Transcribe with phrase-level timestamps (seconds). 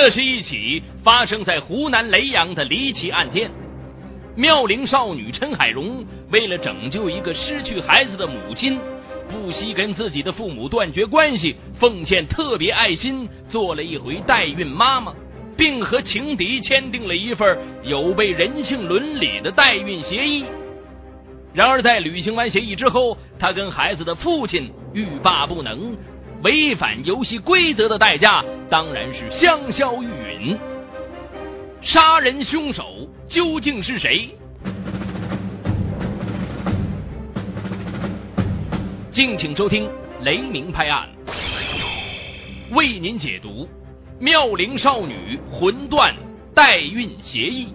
[0.00, 3.50] 这是一起发生在湖南耒阳的离奇案件。
[4.36, 8.78] 妙龄少女陈海荣为了拯救一个失去孩子的母亲，
[9.28, 15.12] 不惜跟自己的父母断绝关系，奉献特别爱心，做了一回代孕妈妈，
[15.56, 20.44] 并和情敌签订了一份有悖人性伦理的代孕协议。
[21.52, 25.96] 然而，在履行完协议之后，她跟孩子的父亲欲罢不能，
[26.42, 30.56] 违反游戏规则的代价当然是香消玉殒。
[31.82, 34.30] 杀人凶手究竟是谁？
[39.10, 39.86] 敬请收听
[40.22, 41.08] 《雷鸣拍案》，
[42.76, 43.68] 为您解读
[44.20, 46.14] 妙龄少女魂断
[46.54, 47.72] 代孕协议。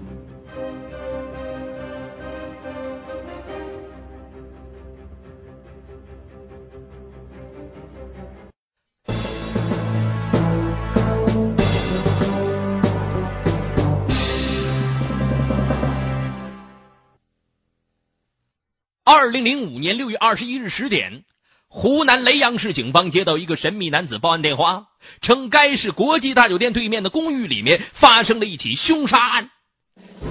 [19.16, 21.22] 二零零五年六月二十一日十点，
[21.68, 24.86] 湖南雷阳市警方接到一个神秘男子报案电话，
[25.22, 29.52] 称该市国际大酒店对面的公寓里面发生了一起凶杀案。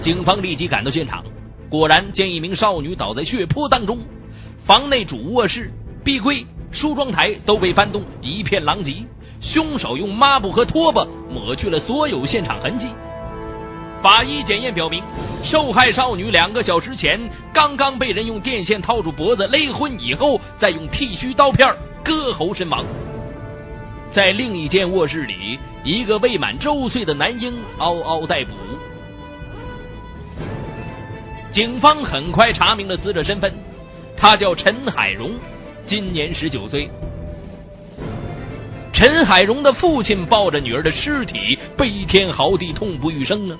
[0.03, 1.25] 警方立即赶到现场，
[1.71, 4.01] 果然见一名少女倒在血泊当中，
[4.67, 5.71] 房内主卧室、
[6.05, 8.97] 壁柜、梳妆台都被翻动，一片狼藉。
[9.41, 12.89] 凶手用抹布和拖把抹去了所有现场痕迹。
[14.03, 15.01] 法医检验表明，
[15.45, 17.21] 受害少女两个小时前
[17.55, 21.73] 刚刚被人用电线套住脖子勒昏，以后再用剃须刀片
[22.05, 22.85] 割喉身亡。
[24.13, 28.51] 在另一间卧室里，一个未满周岁的男婴嗷嗷待哺。
[31.53, 33.53] 警方很快查明了死者身份，
[34.17, 35.31] 他叫陈海荣，
[35.87, 36.91] 今年十九岁。
[38.93, 43.57] 陈海荣的父亲抱着女儿的尸体，悲天嚎地，痛不欲生啊！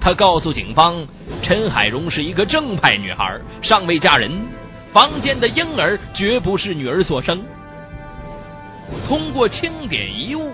[0.00, 1.06] 他告诉警方，
[1.42, 4.32] 陈海荣是一个正派女孩，尚未嫁人，
[4.94, 7.44] 房间的婴儿绝不是女儿所生。
[9.06, 10.52] 通过清点遗物，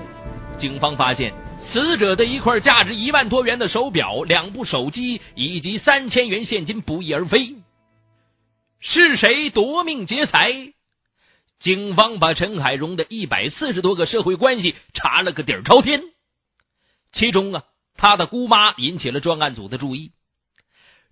[0.59, 7.55] 警方发现死者的一块价值一万多元的手表、两部手机以及三千元现金不翼而飞。
[8.81, 10.73] 是谁夺命劫财？
[11.61, 16.03] 警方把陈海荣的一百四十多个社会关系查了个底儿朝天，
[17.13, 17.63] 其中啊。
[17.97, 20.13] 他的姑妈引起了专案组的注意。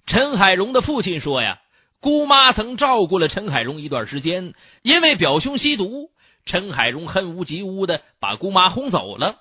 [0.07, 1.61] 陈海荣的父亲说：“呀，
[2.01, 4.53] 姑妈曾照顾了陈海荣一段时间，
[4.83, 6.11] 因为表兄吸毒，
[6.45, 9.37] 陈海荣恨屋及乌的把姑妈轰走了。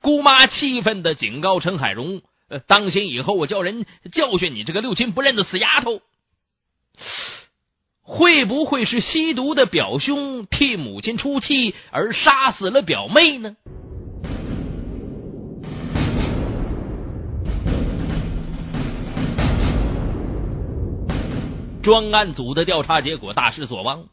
[0.00, 6.02] 姑妈气愤的警告陈海荣：‘呃，当心以后我叫人教训你这个六亲不认的死丫头。’
[8.04, 13.56] 会不会是吸毒的表兄替母亲出气而杀死了表妹呢？”
[21.82, 24.06] 专案组的调查结果大失所望，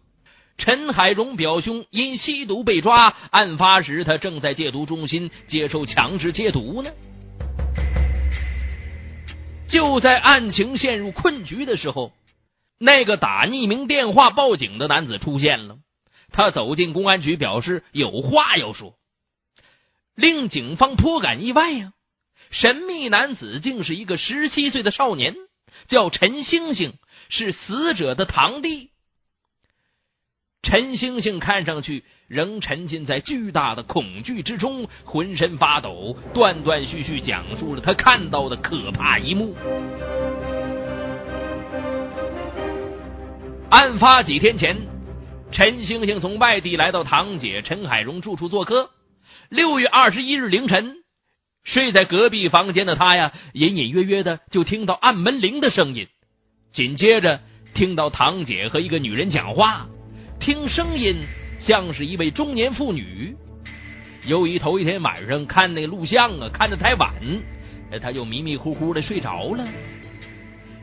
[0.57, 6.89] 陈海荣表兄因吸毒被抓，案发时他正在戒毒中心接受强制戒毒呢。
[9.69, 12.11] 就在案情陷入困局的时候，
[12.79, 15.77] 那个打匿名电话报警的男子出现了。
[16.31, 18.95] 他走进公安局，表示有话要说，
[20.15, 21.93] 令警方颇感意外呀。
[22.49, 25.35] 神秘男子竟是一个十七岁的少年，
[25.87, 26.93] 叫陈星星。
[27.29, 28.89] 是死者的堂弟
[30.61, 39.55] 陈星星，看上去仍沉浸在巨大的恐惧之中，浑身发抖，断断续续讲述了他看到的可怕一幕。
[43.69, 44.75] 案发几天前，
[45.51, 48.89] 陈星星从外地来到堂姐陈海荣住处做客。
[49.47, 50.97] 六月二十一日凌晨，
[51.63, 56.07] 睡在隔壁房间的他呀，隐隐约约的就听到按门铃的声音。
[56.71, 57.39] 紧接着
[57.73, 59.87] 听到堂姐和一个女人讲话，
[60.39, 61.15] 听声音
[61.59, 63.35] 像是一位中年妇女。
[64.25, 67.11] 由于头一天晚上看那录像啊看的太晚，
[67.99, 69.65] 他就迷迷糊糊的睡着了。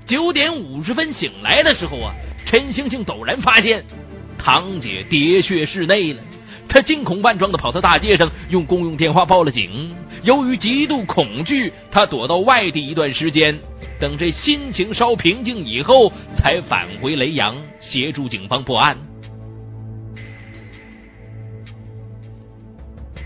[0.07, 2.13] 九点五十分醒来的时候啊，
[2.45, 3.85] 陈星星陡然发现
[4.37, 6.23] 堂姐喋血室内了，
[6.69, 9.95] 他惊恐万状的跑到大街上，用公用电话报了警。
[10.25, 13.57] 由于极度恐惧，他躲到外地一段时间。
[13.99, 18.97] 等这心情稍平静以后，才返回雷阳协助警方破案。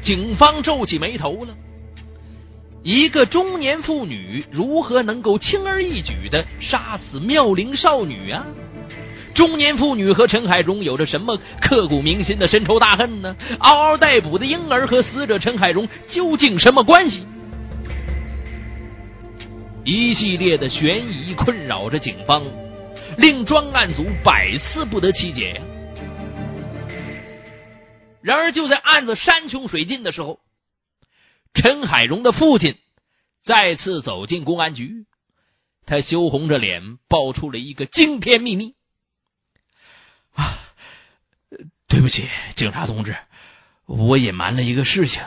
[0.03, 1.55] 警方皱起眉头了：
[2.83, 8.47] 一个中年妇女如何能够轻而易举的杀死妙龄少女啊？
[9.35, 13.37] 中年妇女和陈海荣有着什么刻骨铭心的深仇大恨呢？
[13.59, 17.25] 嗷嗷待哺的婴儿和死者陈海荣究竟什么关系？
[19.93, 22.45] 一系列的悬疑困扰着警方，
[23.19, 25.61] 令专案组百思不得其解。
[28.23, 30.39] 然而，就在案子山穷水尽的时候，
[31.55, 32.79] 陈海荣的父亲
[33.43, 35.07] 再次走进公安局，
[35.87, 38.75] 他羞红着脸爆出了一个惊天秘密
[40.35, 40.57] ：“啊，
[41.89, 43.17] 对不起，警察同志，
[43.87, 45.21] 我隐瞒了一个事情。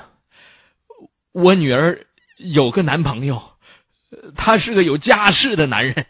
[1.33, 2.07] 我女儿
[2.38, 3.53] 有个男朋友，
[4.36, 6.06] 他是个有家室的男人。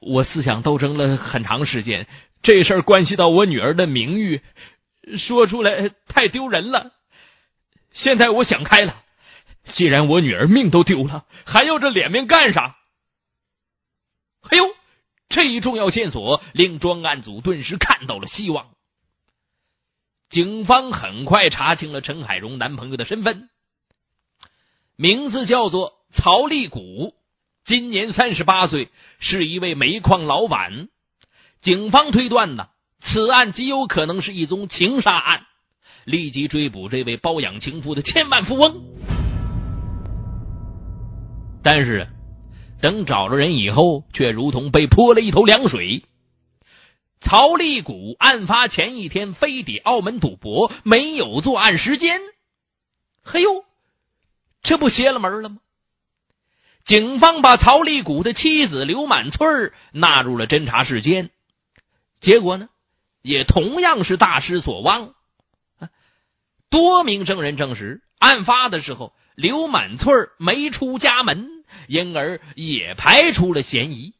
[0.00, 2.06] 我思想斗争了很长时间，
[2.42, 4.40] 这事儿关系到我女儿的名誉。”
[5.16, 6.92] 说出来太丢人了。
[7.92, 9.02] 现在我想开了，
[9.64, 12.76] 既然我女儿命都丢了，还要这脸面干啥？
[14.50, 14.64] 哎呦，
[15.30, 18.66] 这一重要线索令专案组顿时看到了希望。
[20.28, 23.48] 警方很快查清了陈海荣男朋友的身份，
[24.94, 27.14] 名字叫做曹立谷，
[27.64, 28.88] 今年三十八岁，
[29.18, 30.88] 是一位煤矿老板。
[31.60, 32.68] 警方推断呢。
[33.00, 35.46] 此案极有可能是一宗情杀案，
[36.04, 38.82] 立即追捕这位包养情妇的千万富翁。
[41.62, 42.08] 但是，
[42.80, 46.02] 等找着人以后，却如同被泼了一头凉水。
[47.20, 52.20] 曹立谷案发前一天飞抵澳门赌博，没有作案时间。
[53.22, 53.64] 嘿呦，
[54.62, 55.58] 这不邪了门了吗？
[56.88, 59.46] 警方把曹立谷的妻子刘满翠
[59.92, 61.30] 纳入了侦查时间，
[62.20, 62.68] 结果呢？
[63.20, 65.12] 也同样是大失所望。
[66.70, 71.50] 多名证人证实，案发的时候刘满翠没出家门，
[71.88, 74.14] 因而也排除了嫌疑。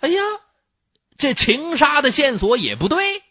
[0.00, 0.22] 哎呀，
[1.18, 3.22] 这情杀的线索也不对。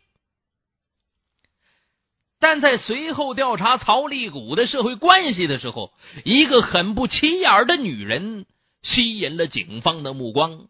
[2.48, 5.92] 但在随后调查曹立谷的社会关系的时候，
[6.24, 8.46] 一个很不起眼的女人
[8.84, 10.68] 吸引了警方的目光。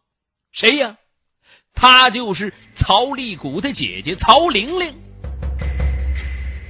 [0.53, 0.95] 谁呀？
[1.73, 4.93] 她就是曹立谷的姐姐曹玲玲。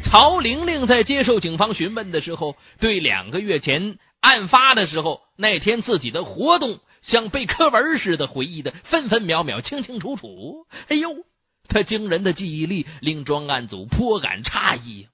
[0.03, 10.65] 曹玲玲在接受警方询问的时候，对两个月前案发的时候那天自己的活动，像背课文似的回忆的分分秒秒清清楚楚。
[10.87, 11.11] 哎呦，
[11.67, 15.07] 他惊人的记忆力令专案组颇感诧异。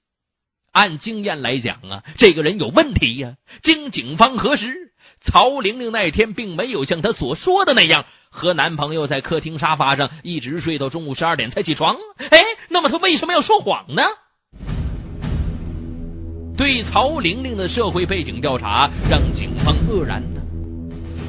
[0.72, 3.34] 按经验来讲啊，这个人有问题呀。
[3.62, 8.04] 经警方核实，曹玲玲那天并没有像她所说的那样。
[8.34, 12.38] 和男朋友在客厅沙发上一直睡到中午十二点才起床，哎，
[12.70, 14.02] 那么他为什么要说谎呢？
[16.56, 20.40] 对曹玲玲的社会背景调查让警方愕然呢。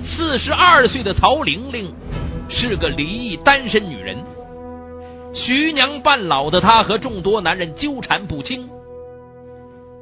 [0.06, 1.94] 四十二岁的曹玲玲
[2.50, 4.18] 是个离异单身女人，
[5.34, 8.70] 徐娘半老的她和众多男人纠缠不清，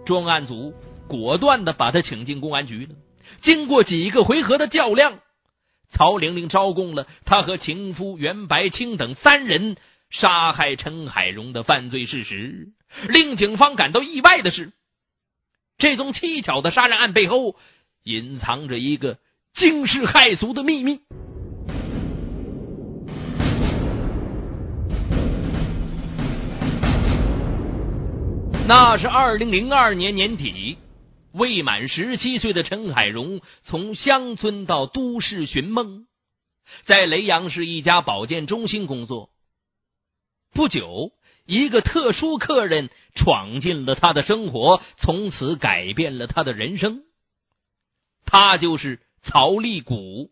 [0.05, 0.73] 专案组
[1.07, 2.95] 果断的把她请进公安局了。
[3.41, 5.19] 经过几个回合的较量。
[5.93, 9.75] 曹玲玲招供了，她和情夫袁白清等三人
[10.09, 12.69] 杀害陈海荣的犯罪事实。
[13.09, 14.71] 令警方感到意外的是，
[15.77, 17.55] 这宗蹊跷的杀人案背后
[18.03, 19.17] 隐藏着一个
[19.53, 20.80] 惊世骇俗的秘密。
[28.73, 30.77] 那是二零零二年年底。
[31.33, 36.07] 未满十七岁的陈海荣从乡村到都市寻梦，
[36.85, 39.29] 在雷阳市一家保健中心工作。
[40.53, 41.11] 不久，
[41.45, 47.03] 一个特殊客人闯进了他的生活，从此改变了他的人生。
[48.25, 50.31] 他就是曹立谷。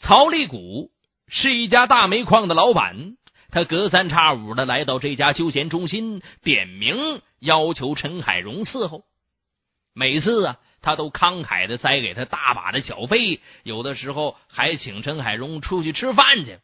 [0.00, 0.90] 曹立谷
[1.28, 3.16] 是一家大煤矿的老板。
[3.50, 9.04] 他隔三差五的来到这家休闲中心，点名要求陈海荣伺候。
[9.94, 16.58] 每次啊，他都慷慨的塞给他大把的小费，有的时候还请陈海荣出去吃饭去。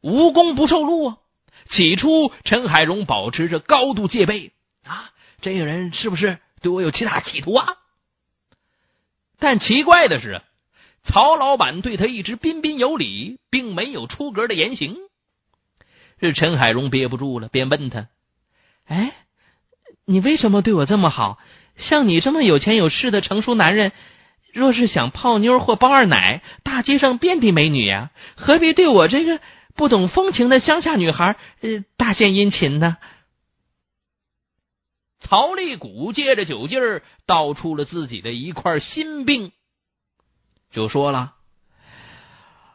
[0.00, 1.18] 无功不受禄啊！
[1.68, 4.52] 起初，陈海荣保持着高度戒备
[4.84, 5.10] 啊，
[5.40, 7.76] 这个人是不是对我有其他企图啊？
[9.38, 10.42] 但奇怪的是。
[11.06, 14.96] 曹老板对他一直彬彬有礼，并没有出格的言行。
[16.18, 18.08] 这陈海荣憋不住了，便问他
[18.86, 19.12] ：“哎，
[20.04, 21.38] 你为什么对我这么好？
[21.76, 23.92] 像你这么有钱有势的成熟男人，
[24.52, 29.40] 若是想泡妞或包二奶，大街上遍地美女呀，何必对我这个
[29.74, 32.96] 不懂风情的乡下女孩呃大献殷勤呢？”
[35.20, 39.52] 曹立谷借着酒劲儿道出了自己的一块心病。
[40.76, 41.32] 就说了：“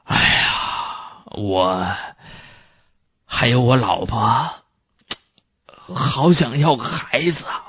[0.05, 1.87] 哎呀，我
[3.27, 4.49] 还有我老婆，
[5.93, 7.65] 好想要个孩子啊！”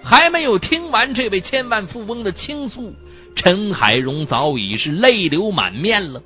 [0.00, 2.94] 还没有听完这位千万富翁的倾诉，
[3.34, 6.22] 陈海荣早已是泪流满面了。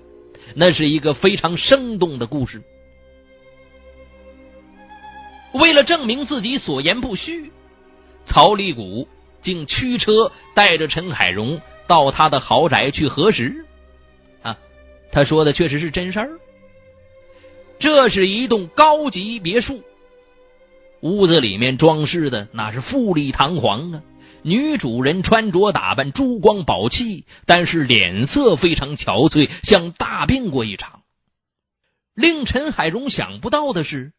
[0.55, 2.63] 那是一个非常生动的故事。
[5.55, 7.51] 为了证明自己所言不虚，
[8.27, 9.09] 曹立谷
[9.43, 13.67] 竟驱车带着陈海荣到他的豪宅去核实。
[14.43, 14.57] 啊，
[15.11, 16.31] 他说的确实是真事儿。
[17.79, 19.83] 这是一栋高级别墅。
[21.01, 24.03] 屋子里面装饰的那是富丽堂皇啊！
[24.45, 31.03] 女主人穿着打扮珠光宝气，但是脸色非常憔悴，像大病过一场。
[32.15, 34.13] 令陈海荣想不到的是，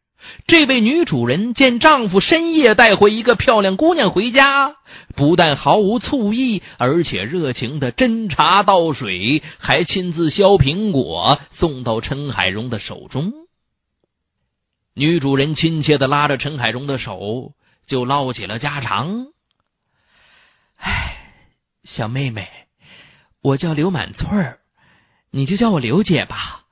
[0.48, 4.76] 这位女主人见丈夫深夜带回一个漂亮姑娘回家，
[5.16, 13.34] 不但毫无醋意，而且热情的斟茶倒水，还亲自削苹果送到陈海荣的手中。
[14.96, 17.54] 女主人亲切的拉着陈海荣的手，
[17.88, 19.28] 就唠起了家常。
[20.78, 21.18] 哎，
[21.84, 22.48] 小妹妹，
[23.42, 24.60] 我叫刘满翠儿，
[25.32, 26.63] 你就叫我刘姐吧。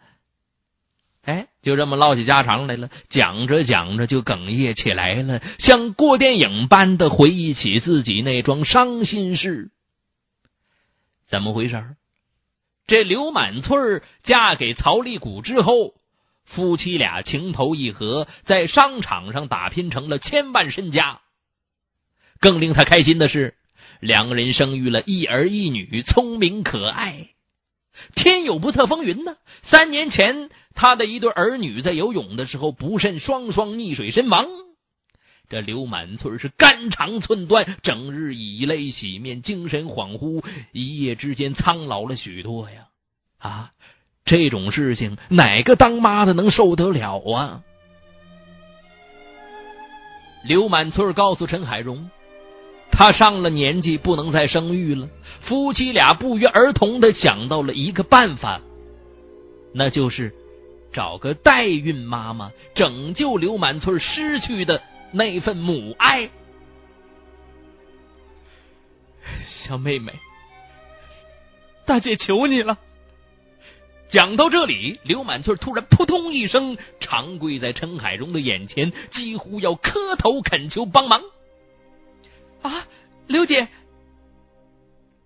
[1.24, 9.70] 哎，就这么唠起家常来了，讲着讲着就哽咽起来了，像过电影般的回忆起自己那桩伤心事。
[11.28, 11.96] 怎么回事？
[12.88, 15.94] 这刘满翠嫁给曹立谷之后。
[16.44, 21.22] 夫妻俩情投意合，在商场上打拼成了千万身家。
[22.42, 23.54] 更令他开心的是，
[24.02, 27.30] 两个人生育了一儿一女，聪明可爱。
[28.16, 34.48] 天有不测风云呢，三年前他的一对儿女在游泳的时候不慎双双溺水身亡。
[35.50, 42.88] 这刘满翠是肝肠寸断，整日以泪洗面，精神恍惚，一夜之间苍老了许多呀！
[43.38, 43.72] 啊！
[44.24, 47.64] 这种事情，哪个当妈的能受得了啊？
[50.46, 52.10] 刘满翠告诉陈海荣，
[52.92, 55.10] 他上了年纪，不能再生育了。
[55.42, 58.62] 夫妻俩不约而同的想到了一个办法，
[59.74, 60.34] 那就是
[60.92, 64.82] 找个代孕妈妈，拯救刘满翠失去的
[65.12, 66.30] 那份母爱。
[69.48, 70.14] 小妹妹，
[71.86, 72.78] 大姐求你了。
[74.10, 81.22] 讲到这里，刘满翠突然扑通一声长跪在陈海荣的眼前，几乎要磕头恳求帮忙。
[82.62, 82.86] 啊，
[83.28, 83.70] 刘姐！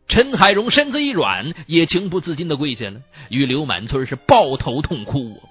[0.08, 5.42] 陈海荣身子一软，也情不自禁的跪下了，与刘满翠是抱头痛哭。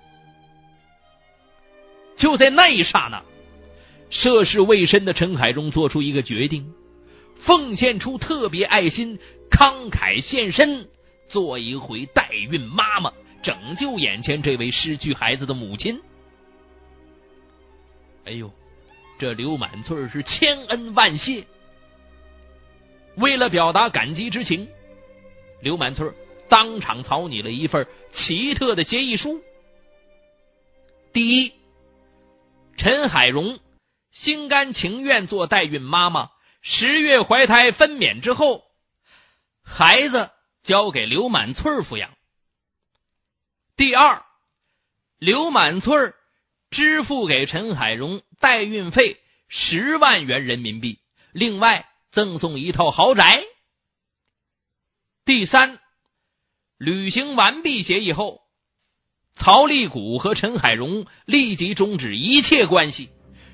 [2.16, 3.23] 就在那一刹那，
[4.11, 6.73] 涉世未深的陈海荣做出一个决定，
[7.40, 9.18] 奉献出特别爱心，
[9.50, 10.88] 慷慨献身，
[11.28, 13.12] 做一回代孕妈妈。
[13.42, 16.00] 拯救眼前这位失去孩子的母亲。
[18.25, 18.50] 哎呦，
[19.18, 21.44] 这刘满翠是千恩万谢。
[23.16, 24.66] 为了表达感激之情，
[25.61, 26.11] 刘满翠
[26.49, 29.42] 当场草拟了一份奇特的协议书。
[31.12, 31.52] 第一，
[32.76, 33.59] 陈海荣
[34.11, 36.31] 心甘情愿做代孕妈妈，
[36.62, 38.62] 十月怀胎分娩之后，
[39.62, 40.31] 孩子
[40.62, 42.11] 交给刘满翠抚养。
[43.76, 44.25] 第二，
[45.19, 46.12] 刘满翠
[46.71, 51.00] 支付给陈海荣代孕费十万元人民币，
[51.33, 53.43] 另外赠送一套豪宅。
[55.25, 55.81] 第三，
[56.78, 58.43] 履行完毕协议后，
[59.36, 63.08] 曹立谷和陈海荣立即终止一切关系，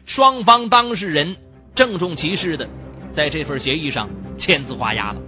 [0.06, 1.37] 双方当事人
[1.75, 2.68] 郑重其事的
[3.14, 4.08] 在这份协议上
[4.38, 5.20] 签字画押了。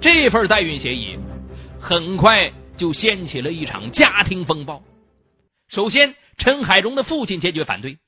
[0.00, 1.18] 这份代孕协议
[1.78, 4.82] 很快就掀起了一场家庭风暴。
[5.68, 7.98] 首先，陈海荣的父亲坚决反对，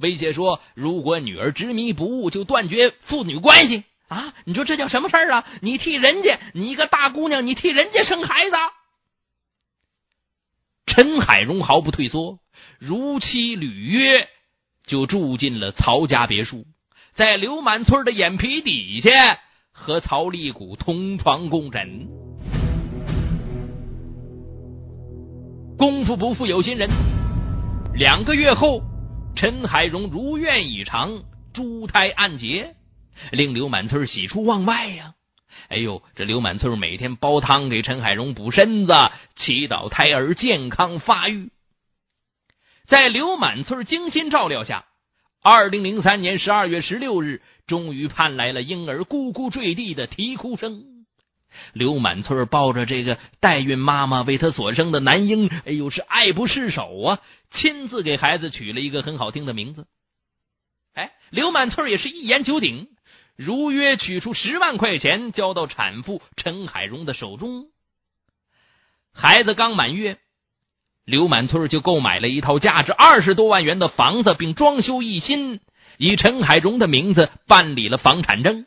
[0.00, 5.46] 威胁说：“如果女儿执迷不悟，就断绝父女关系。”啊，你说这叫什么事儿啊？
[5.62, 8.56] 你替人家，你一个大姑娘，你替人家生孩子？
[10.86, 12.40] 陈海荣毫不退缩，
[12.78, 14.28] 如期履约，
[14.84, 16.66] 就住进了曹家别墅，
[17.14, 19.10] 在刘满村的眼皮底下。
[19.72, 22.06] 和曹立谷同床共枕，
[25.78, 26.90] 功夫不负有心人。
[27.94, 28.82] 两个月后，
[29.34, 31.22] 陈海荣如愿以偿，
[31.54, 32.74] 珠胎暗结，
[33.32, 35.14] 令刘满翠喜出望外呀！
[35.68, 38.92] 哎呦，这刘满翠每天煲汤给陈海荣补身子，
[39.36, 41.50] 祈祷胎儿健康发育。
[42.86, 44.86] 在刘满翠精心照料下。
[45.42, 50.84] 二零零三年十二月十六日，终于盼来了婴儿咕咕坠地的啼哭声。
[51.72, 57.20] 刘满翠抱着这个代孕妈妈为他所生的男婴，哎呦，是爱不释手啊！
[57.50, 59.86] 亲自给孩子取了一个很好听的名字。
[60.92, 62.88] 哎，刘满翠也是一言九鼎，
[63.40, 67.68] 如约取出十万块钱交到产妇陈海荣的手中。
[69.14, 70.18] 孩子刚满月，
[71.06, 75.60] 刘满翠就购买了一套价值二十多万元的房子，并装修一新，
[75.96, 78.66] 以陈海荣的名字办理了房产证。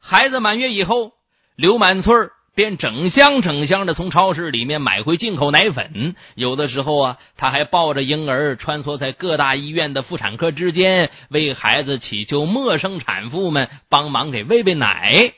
[0.00, 1.12] 孩子满月以后，
[1.54, 2.12] 刘满翠
[2.58, 15.34] 便整箱整箱的从超市里面买回进口奶粉，有的时候啊，他还抱着婴儿穿梭在各大医院的妇产科之间，为孩子祈求陌生产妇们帮忙给喂喂奶。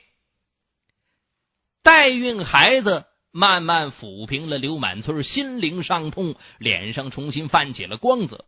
[1.83, 8.47] 代孕孩子慢慢抚平了刘满翠心灵伤痛，脸上重新泛起了光泽。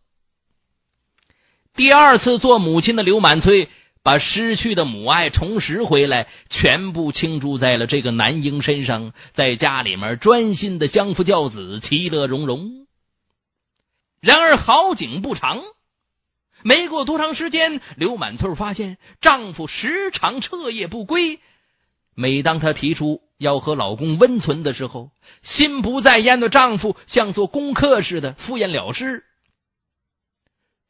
[1.76, 3.68] 第二次做母亲的刘满翠。
[4.04, 12.86] 把失去的母爱重拾回来，全部倾注在了这个男婴身上，在家里面专心的相夫教子，其乐融融。
[14.20, 15.62] 然而好景不长，
[16.64, 21.38] 没过多长时间，刘满翠发现丈夫时常彻夜不归。
[22.14, 25.10] 每当她提出要和老公温存的时候，
[25.42, 29.24] 心不在焉的丈夫像做功课似的敷衍了事。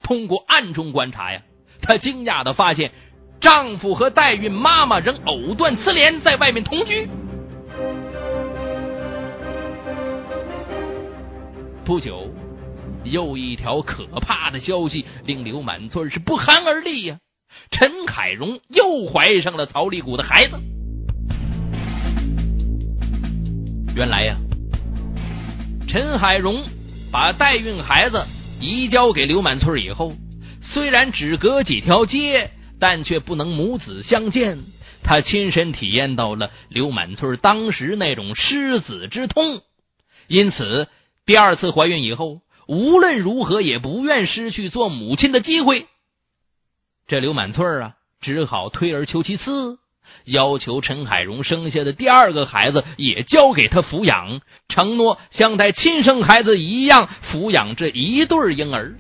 [0.03, 1.43] 通过暗中观察呀。
[1.83, 2.93] 她惊讶的发现，
[3.41, 7.09] 丈夫和代孕妈妈仍藕断丝连，在外面同居。
[11.85, 12.33] 不久，
[13.03, 17.19] 又一条可怕的消息令刘满村是不寒而栗呀！
[17.73, 20.53] 陈海荣又怀上了曹立谷的孩子。
[23.97, 24.37] 原来呀，
[25.89, 26.63] 陈海荣
[27.11, 28.25] 把代孕孩子
[28.61, 30.15] 移交给刘满村以后。
[30.63, 34.59] 虽然只隔几条街，但却不能母子相见。
[35.05, 39.61] 他亲身体验到了刘满翠当时那种失子之痛，
[40.29, 40.87] 因此
[41.27, 45.87] 第二次怀孕以后，无论如何也不愿失去做母亲的机会。
[47.09, 49.79] 这刘满翠啊，只好退而求其次，
[50.25, 58.95] 要求陈海荣生下的第二个孩子也交给他抚养，承诺像待亲生孩子一样抚养这一对婴儿。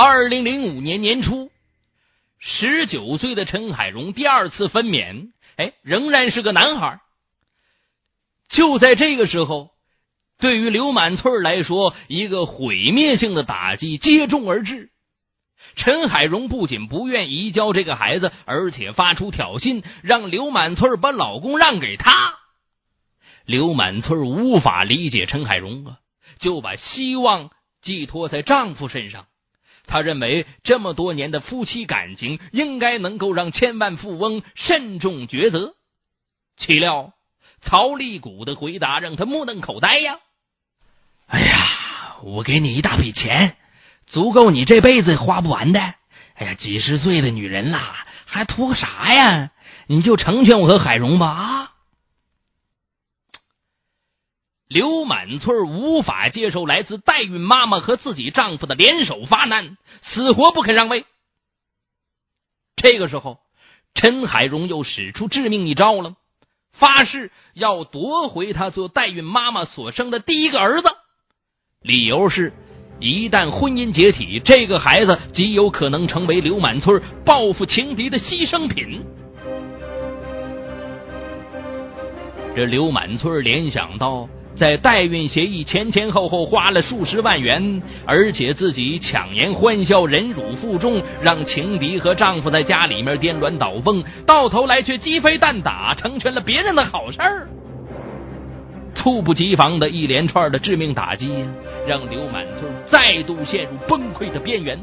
[0.00, 1.50] 二零零五年年初，
[2.38, 7.00] 十九岁的陈海荣第二次分娩，哎，仍然是个男孩。
[8.48, 9.70] 就在这个时候，
[10.38, 14.90] 对于刘满翠来说，一个毁灭性的打击接踵而至。
[15.74, 22.38] 陈海荣不仅不愿移交这个孩子，而且发出挑衅，让刘满翠把老公让给他。
[23.46, 25.98] 刘满翠无法理解陈海荣啊，
[26.38, 27.50] 就把希望
[27.82, 29.26] 寄托在丈夫身上。
[29.88, 35.74] 他认为这么多年的夫妻感情应该能够让千万富翁慎重抉择，
[36.56, 37.14] 岂料
[37.62, 40.18] 曹立谷的回答让他目瞪口呆呀！
[41.26, 43.56] 哎呀，我给你一大笔钱，
[44.06, 45.80] 足够你这辈子花不完的。
[46.34, 49.50] 哎呀，几十岁的女人啦，还图个啥呀？
[49.86, 51.72] 你就成全我和海荣吧啊！
[54.68, 61.06] 刘满翠无法接受来自代孕妈妈和自己丈夫的联手发难，死活不肯让位。
[62.76, 63.38] 这个时候，
[63.94, 66.16] 陈海荣又使出致命一招了，
[66.72, 70.88] 发誓要夺回他做代孕妈妈所生的第一个儿子。
[71.80, 72.52] 理由是，
[73.00, 79.02] 一旦婚姻解体，这个孩子极有可能成为刘满翠报复情敌的牺牲品。
[82.54, 84.28] 这刘满翠联想到。
[84.58, 97.48] 在代孕协议前前后后花了数十万元，而且自己强颜欢笑、忍辱负重，让情敌和丈夫在家里面颠鸾倒凤，到头来却鸡飞蛋打，成全了别人的好事儿。
[98.94, 101.30] 猝不及防的一连串的致命打击，
[101.86, 104.76] 让刘满村再度陷入崩溃的边缘。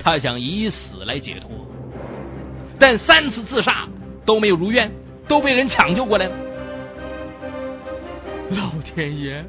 [0.00, 1.48] 他想以死来解脱，
[2.80, 3.86] 但三次自杀
[4.24, 4.90] 都没有如愿，
[5.28, 6.32] 都被人抢救过来了。
[8.50, 9.44] 老天爷，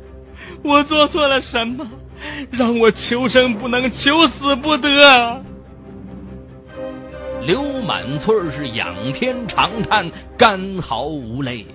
[0.63, 1.88] 我做错了什么，
[2.51, 5.43] 让我求生不能，求死不得？
[7.45, 11.65] 刘满翠是仰天长叹，干嚎无泪。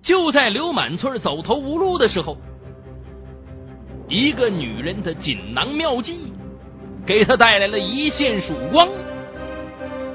[0.00, 2.38] 就在刘满翠走投无路的时候，
[4.08, 6.32] 一个女人的锦囊妙计
[7.04, 8.88] 给她带来了一线曙光。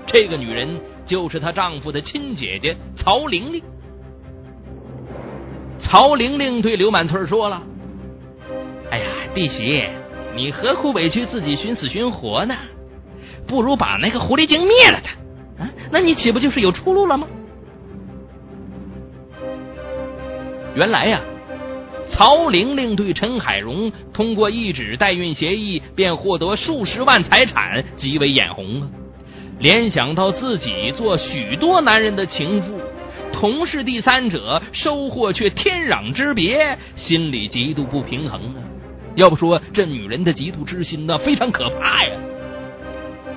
[0.05, 0.92] 这个女人。
[1.05, 3.61] 就是她丈夫的亲姐姐曹玲玲。
[5.79, 7.61] 曹玲玲对刘满翠说了
[8.89, 9.83] ：“哎呀，弟媳，
[10.35, 12.55] 你何苦委屈自己寻死寻活呢？
[13.45, 17.27] 不如把那个狐狸精灭了他，啊，那你岂不就是有出路了吗？”
[20.75, 21.21] 原来呀，
[22.09, 28.89] 曹玲玲对陈海荣通过一纸代孕协议便获得数十万财产，极为眼红啊。
[29.59, 32.79] 联想到自己做许多男人的情妇，
[33.31, 38.55] 同是第三者，收获却天壤之别，心里极度不平衡啊。
[39.15, 42.11] 要不说这女人的嫉妒之心呢，非常可怕呀。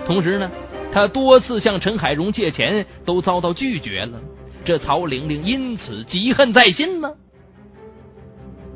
[0.06, 0.50] 同时呢，
[0.92, 4.18] 他多次向陈海荣借钱，都遭到拒绝了。
[4.64, 7.10] 这曹玲玲因此积恨在心呢。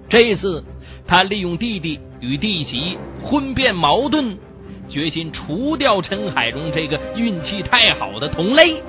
[0.09, 0.63] 这一次，
[1.07, 4.37] 他利用弟弟与弟媳婚变矛盾，
[4.91, 8.83] 决心除掉陈海荣这个运气太好的同类。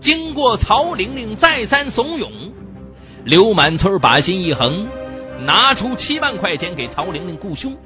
[0.00, 2.30] 经过曹玲玲再三怂恿，
[3.24, 4.88] 刘满村把心一横，
[5.44, 7.76] 拿出七万块钱给曹玲玲雇凶。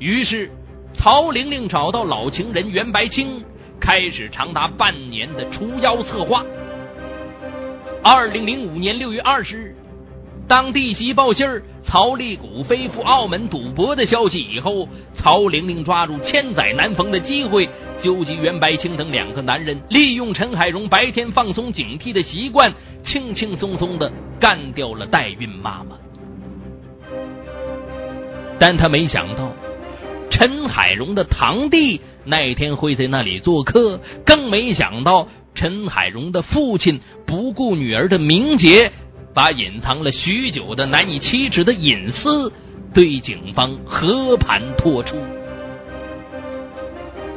[0.00, 0.50] 于是，
[0.92, 3.44] 曹玲玲找到老情人袁白清，
[3.80, 6.44] 开始长达半年的除妖策划。
[8.02, 9.76] 二零零五年六月二十日，
[10.48, 17.68] 当弟媳报信儿曹立谷飞赴澳门赌博的消息以后，曹玲玲抓住千载难逢的机会，
[18.00, 25.96] 纠集袁白清等两个男人，利用陈海荣白天放松警惕的习惯，轻轻松松的干掉了代孕妈妈。
[28.58, 29.52] 但他没想到。
[30.30, 38.90] 陈海荣的堂弟那天会在那里做客，更没想到陈海荣的父亲不顾女儿的名节，
[39.34, 42.52] 把隐藏了许久的难以启齿的隐私
[42.94, 45.16] 对警方和盘托出。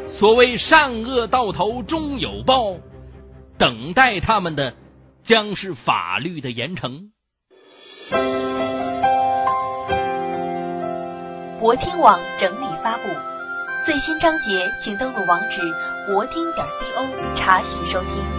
[0.08, 2.76] 所谓善恶到头终有报，
[3.58, 4.74] 等待他们的
[5.24, 7.10] 将是法律的严惩。
[11.60, 13.04] 博听网整理发布，
[13.84, 15.60] 最新章节，请登录网址
[16.08, 18.37] 博听点 co 查询收听。